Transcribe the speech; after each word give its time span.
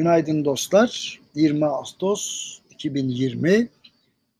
Günaydın 0.00 0.44
dostlar. 0.44 1.20
20 1.34 1.66
Ağustos 1.66 2.58
2020 2.70 3.68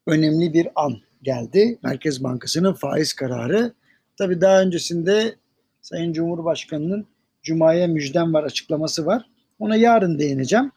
önemli 0.07 0.53
bir 0.53 0.69
an 0.77 0.97
geldi. 1.23 1.79
Merkez 1.83 2.25
Bankası'nın 2.25 2.73
faiz 2.73 3.13
kararı. 3.13 3.73
Tabii 4.19 4.41
daha 4.41 4.63
öncesinde 4.63 5.35
Sayın 5.83 6.13
Cumhurbaşkanı'nın 6.13 7.07
Cuma'ya 7.43 7.87
müjdem 7.87 8.35
var 8.35 8.45
açıklaması 8.45 9.07
var. 9.07 9.27
Ona 9.59 9.77
yarın 9.77 10.19
değineceğim. 10.19 10.73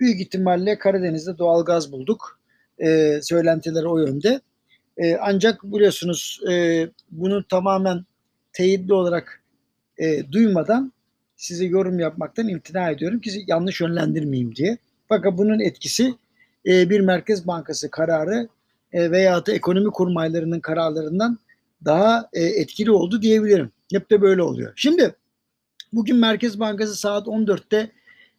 Büyük 0.00 0.20
ihtimalle 0.20 0.78
Karadeniz'de 0.78 1.38
doğal 1.38 1.64
gaz 1.64 1.92
bulduk. 1.92 2.40
Ee, 2.78 3.20
söylentiler 3.22 3.84
o 3.84 3.98
yönde. 3.98 4.40
Ee, 4.96 5.16
ancak 5.16 5.64
biliyorsunuz 5.64 6.40
e, 6.50 6.84
bunu 7.10 7.44
tamamen 7.44 8.04
teyitli 8.52 8.94
olarak 8.94 9.42
e, 9.98 10.32
duymadan 10.32 10.92
size 11.38 11.64
yorum 11.64 11.98
yapmaktan 11.98 12.48
imtina 12.48 12.90
ediyorum 12.90 13.20
ki 13.20 13.44
yanlış 13.46 13.80
yönlendirmeyeyim 13.80 14.54
diye. 14.54 14.78
Fakat 15.08 15.38
bunun 15.38 15.60
etkisi 15.60 16.14
e, 16.66 16.90
bir 16.90 17.00
Merkez 17.00 17.46
Bankası 17.46 17.90
kararı 17.90 18.48
e, 18.92 19.10
veya 19.10 19.46
da 19.46 19.52
ekonomi 19.52 19.90
kurmaylarının 19.90 20.60
kararlarından 20.60 21.38
daha 21.84 22.28
e, 22.32 22.44
etkili 22.44 22.90
oldu 22.90 23.22
diyebilirim. 23.22 23.70
Hep 23.92 24.10
de 24.10 24.22
böyle 24.22 24.42
oluyor. 24.42 24.72
Şimdi 24.76 25.14
bugün 25.92 26.16
Merkez 26.16 26.60
Bankası 26.60 26.96
saat 26.96 27.26
14'te 27.26 27.90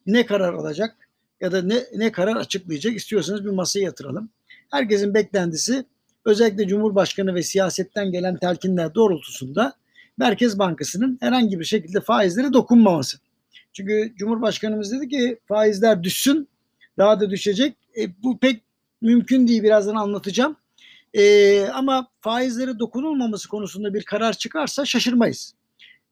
ne 0.06 0.26
karar 0.26 0.54
alacak 0.54 0.96
ya 1.40 1.52
da 1.52 1.62
ne, 1.62 1.76
ne 1.96 2.12
karar 2.12 2.36
açıklayacak 2.36 2.96
istiyorsanız 2.96 3.44
bir 3.44 3.50
masaya 3.50 3.80
yatıralım. 3.80 4.30
Herkesin 4.70 5.14
beklentisi 5.14 5.84
özellikle 6.24 6.68
Cumhurbaşkanı 6.68 7.34
ve 7.34 7.42
siyasetten 7.42 8.12
gelen 8.12 8.36
telkinler 8.36 8.94
doğrultusunda 8.94 9.79
Merkez 10.20 10.58
Bankası'nın 10.58 11.18
herhangi 11.20 11.60
bir 11.60 11.64
şekilde 11.64 12.00
faizlere 12.00 12.52
dokunmaması. 12.52 13.18
Çünkü 13.72 14.12
Cumhurbaşkanımız 14.16 14.92
dedi 14.92 15.08
ki 15.08 15.38
faizler 15.48 16.02
düşsün, 16.02 16.48
daha 16.98 17.20
da 17.20 17.30
düşecek. 17.30 17.76
E, 18.00 18.22
bu 18.22 18.38
pek 18.38 18.62
mümkün 19.00 19.48
değil 19.48 19.62
birazdan 19.62 19.94
anlatacağım. 19.94 20.56
E, 21.14 21.62
ama 21.66 22.08
faizlere 22.20 22.78
dokunulmaması 22.78 23.48
konusunda 23.48 23.94
bir 23.94 24.02
karar 24.02 24.32
çıkarsa 24.32 24.84
şaşırmayız. 24.84 25.54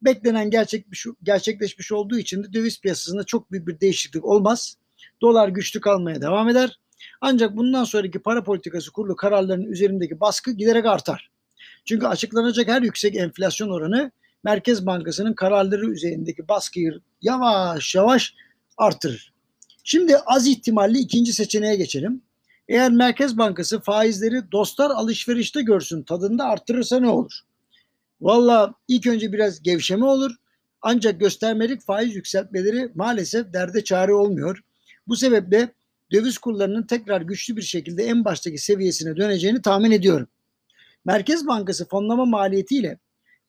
Beklenen 0.02 0.50
gerçekmiş, 0.50 1.06
gerçekleşmiş 1.22 1.92
olduğu 1.92 2.18
için 2.18 2.44
de 2.44 2.52
döviz 2.52 2.80
piyasasında 2.80 3.24
çok 3.24 3.52
büyük 3.52 3.68
bir 3.68 3.80
değişiklik 3.80 4.24
olmaz. 4.24 4.76
Dolar 5.20 5.48
güçlü 5.48 5.80
kalmaya 5.80 6.20
devam 6.20 6.48
eder. 6.48 6.78
Ancak 7.20 7.56
bundan 7.56 7.84
sonraki 7.84 8.18
para 8.18 8.44
politikası 8.44 8.92
kurulu 8.92 9.16
kararlarının 9.16 9.72
üzerindeki 9.72 10.20
baskı 10.20 10.50
giderek 10.50 10.86
artar. 10.86 11.30
Çünkü 11.88 12.06
açıklanacak 12.06 12.68
her 12.68 12.82
yüksek 12.82 13.16
enflasyon 13.16 13.68
oranı 13.68 14.10
Merkez 14.44 14.86
Bankası'nın 14.86 15.32
kararları 15.32 15.90
üzerindeki 15.90 16.48
baskıyı 16.48 17.00
yavaş 17.22 17.94
yavaş 17.94 18.34
artırır. 18.76 19.32
Şimdi 19.84 20.18
az 20.18 20.46
ihtimalli 20.46 20.98
ikinci 20.98 21.32
seçeneğe 21.32 21.76
geçelim. 21.76 22.22
Eğer 22.68 22.90
Merkez 22.90 23.38
Bankası 23.38 23.80
faizleri 23.80 24.52
dostlar 24.52 24.90
alışverişte 24.90 25.62
görsün 25.62 26.02
tadında 26.02 26.44
arttırırsa 26.44 27.00
ne 27.00 27.08
olur? 27.08 27.40
Valla 28.20 28.74
ilk 28.88 29.06
önce 29.06 29.32
biraz 29.32 29.62
gevşeme 29.62 30.04
olur. 30.06 30.32
Ancak 30.82 31.20
göstermelik 31.20 31.82
faiz 31.82 32.14
yükseltmeleri 32.14 32.90
maalesef 32.94 33.52
derde 33.52 33.84
çare 33.84 34.14
olmuyor. 34.14 34.62
Bu 35.06 35.16
sebeple 35.16 35.68
döviz 36.12 36.38
kurlarının 36.38 36.82
tekrar 36.82 37.20
güçlü 37.20 37.56
bir 37.56 37.62
şekilde 37.62 38.04
en 38.04 38.24
baştaki 38.24 38.58
seviyesine 38.58 39.16
döneceğini 39.16 39.62
tahmin 39.62 39.90
ediyorum. 39.90 40.28
Merkez 41.08 41.46
Bankası 41.46 41.88
fonlama 41.88 42.24
maliyetiyle 42.24 42.98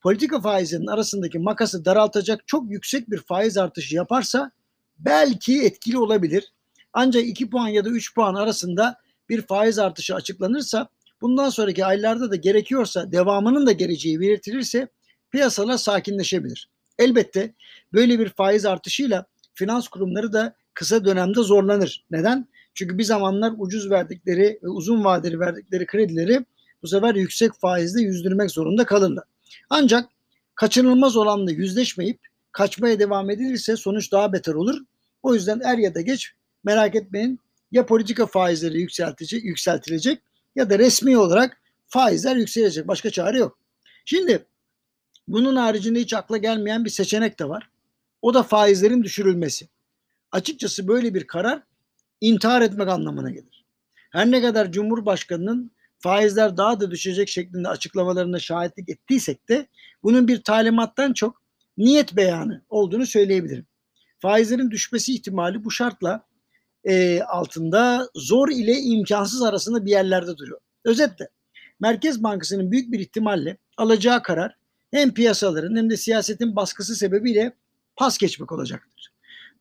politika 0.01 0.41
faizinin 0.41 0.87
arasındaki 0.87 1.39
makası 1.39 1.85
daraltacak 1.85 2.47
çok 2.47 2.71
yüksek 2.71 3.11
bir 3.11 3.17
faiz 3.17 3.57
artışı 3.57 3.95
yaparsa 3.95 4.51
belki 4.99 5.61
etkili 5.61 5.97
olabilir. 5.97 6.53
Ancak 6.93 7.23
2 7.23 7.49
puan 7.49 7.67
ya 7.67 7.85
da 7.85 7.89
3 7.89 8.15
puan 8.15 8.35
arasında 8.35 8.95
bir 9.29 9.41
faiz 9.41 9.79
artışı 9.79 10.15
açıklanırsa 10.15 10.89
bundan 11.21 11.49
sonraki 11.49 11.85
aylarda 11.85 12.31
da 12.31 12.35
gerekiyorsa 12.35 13.11
devamının 13.11 13.67
da 13.67 13.71
geleceği 13.71 14.19
belirtilirse 14.19 14.87
piyasalar 15.31 15.77
sakinleşebilir. 15.77 16.69
Elbette 16.99 17.53
böyle 17.93 18.19
bir 18.19 18.29
faiz 18.29 18.65
artışıyla 18.65 19.25
finans 19.53 19.87
kurumları 19.87 20.33
da 20.33 20.55
kısa 20.73 21.05
dönemde 21.05 21.41
zorlanır. 21.43 22.05
Neden? 22.11 22.47
Çünkü 22.73 22.97
bir 22.97 23.03
zamanlar 23.03 23.53
ucuz 23.57 23.89
verdikleri 23.89 24.59
ve 24.63 24.67
uzun 24.67 25.03
vadeli 25.03 25.39
verdikleri 25.39 25.85
kredileri 25.85 26.45
bu 26.83 26.87
sefer 26.87 27.15
yüksek 27.15 27.53
faizle 27.53 28.01
yüzdürmek 28.01 28.51
zorunda 28.51 28.85
kalırlar. 28.85 29.23
Ancak 29.69 30.09
kaçınılmaz 30.55 31.17
olanla 31.17 31.51
yüzleşmeyip 31.51 32.19
kaçmaya 32.51 32.99
devam 32.99 33.29
edilirse 33.29 33.75
sonuç 33.75 34.11
daha 34.11 34.33
beter 34.33 34.53
olur. 34.53 34.81
O 35.23 35.33
yüzden 35.33 35.59
er 35.63 35.77
ya 35.77 35.95
da 35.95 36.01
geç 36.01 36.33
merak 36.63 36.95
etmeyin 36.95 37.39
ya 37.71 37.85
politika 37.85 38.25
faizleri 38.25 38.81
yükseltilecek, 38.81 39.43
yükseltilecek 39.43 40.21
ya 40.55 40.69
da 40.69 40.79
resmi 40.79 41.17
olarak 41.17 41.61
faizler 41.87 42.35
yükselecek. 42.35 42.87
Başka 42.87 43.09
çare 43.09 43.37
yok. 43.37 43.59
Şimdi 44.05 44.45
bunun 45.27 45.55
haricinde 45.55 45.99
hiç 45.99 46.13
akla 46.13 46.37
gelmeyen 46.37 46.85
bir 46.85 46.89
seçenek 46.89 47.39
de 47.39 47.49
var. 47.49 47.69
O 48.21 48.33
da 48.33 48.43
faizlerin 48.43 49.03
düşürülmesi. 49.03 49.67
Açıkçası 50.31 50.87
böyle 50.87 51.13
bir 51.13 51.27
karar 51.27 51.63
intihar 52.21 52.61
etmek 52.61 52.87
anlamına 52.87 53.31
gelir. 53.31 53.65
Her 54.09 54.31
ne 54.31 54.41
kadar 54.41 54.71
Cumhurbaşkanı'nın 54.71 55.71
faizler 55.99 56.57
daha 56.57 56.79
da 56.79 56.91
düşecek 56.91 57.29
şeklinde 57.29 57.67
açıklamalarına 57.67 58.39
şahitlik 58.39 58.89
ettiysek 58.89 59.49
de 59.49 59.67
bunun 60.03 60.27
bir 60.27 60.43
talimattan 60.43 61.13
çok 61.13 61.41
niyet 61.77 62.15
beyanı 62.15 62.61
olduğunu 62.69 63.05
söyleyebilirim. 63.05 63.65
Faizlerin 64.19 64.71
düşmesi 64.71 65.13
ihtimali 65.13 65.63
bu 65.63 65.71
şartla 65.71 66.25
e, 66.83 67.21
altında 67.21 68.09
zor 68.15 68.49
ile 68.49 68.79
imkansız 68.79 69.41
arasında 69.41 69.85
bir 69.85 69.91
yerlerde 69.91 70.37
duruyor. 70.37 70.59
Özetle 70.85 71.29
Merkez 71.79 72.23
Bankası'nın 72.23 72.71
büyük 72.71 72.91
bir 72.91 72.99
ihtimalle 72.99 73.57
alacağı 73.77 74.23
karar 74.23 74.55
hem 74.91 75.13
piyasaların 75.13 75.75
hem 75.75 75.89
de 75.89 75.97
siyasetin 75.97 76.55
baskısı 76.55 76.95
sebebiyle 76.95 77.53
pas 77.95 78.17
geçmek 78.17 78.51
olacaktır. 78.51 79.13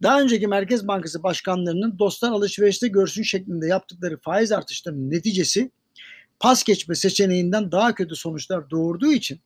Daha 0.03 0.21
önceki 0.21 0.47
Merkez 0.47 0.89
Bankası 0.89 1.23
başkanlarının 1.23 1.99
dostlar 1.99 2.31
alışverişte 2.31 2.89
görsün 2.89 3.23
şeklinde 3.23 3.67
yaptıkları 3.67 4.21
faiz 4.21 4.53
artışlarının 4.53 5.11
neticesi 5.11 5.71
pas 6.41 6.65
geçme 6.65 6.95
seçeneğinden 6.95 7.73
daha 7.73 7.95
kötü 7.95 8.17
sonuçlar 8.17 8.71
doğurduğu 8.71 9.13
için 9.13 9.41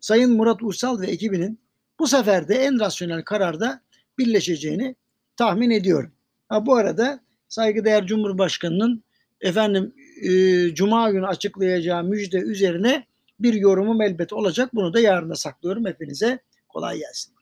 Sayın 0.00 0.36
Murat 0.36 0.62
Uysal 0.62 1.00
ve 1.00 1.06
ekibinin 1.06 1.60
bu 1.98 2.06
sefer 2.06 2.48
de 2.48 2.54
en 2.54 2.80
rasyonel 2.80 3.22
kararda 3.22 3.80
birleşeceğini 4.18 4.96
tahmin 5.36 5.70
ediyorum. 5.70 6.12
Ha, 6.48 6.66
bu 6.66 6.76
arada 6.76 7.20
saygıdeğer 7.48 8.06
Cumhurbaşkanı'nın 8.06 9.04
efendim 9.40 9.94
e, 10.22 10.30
Cuma 10.74 11.10
günü 11.10 11.26
açıklayacağı 11.26 12.04
müjde 12.04 12.38
üzerine 12.38 13.06
bir 13.40 13.54
yorumum 13.54 14.02
elbet 14.02 14.32
olacak. 14.32 14.74
Bunu 14.74 14.94
da 14.94 15.00
yarına 15.00 15.34
saklıyorum. 15.34 15.86
Hepinize 15.86 16.38
kolay 16.68 16.98
gelsin. 16.98 17.33